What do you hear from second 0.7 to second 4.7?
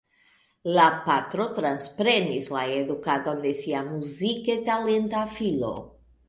La patro transprenis la edukadon de sia muzike